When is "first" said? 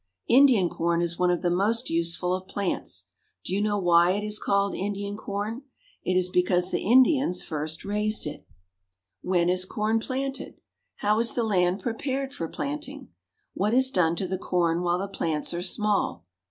7.43-7.85